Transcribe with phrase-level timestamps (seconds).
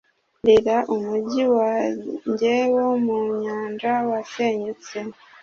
[0.45, 4.97] rira umujyi wanjye wo mu nyanja wasenyutse.